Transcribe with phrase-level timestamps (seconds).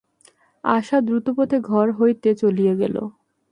[0.63, 2.95] আশা দ্রুতপদে ঘর হইতে চলিয়া গেল।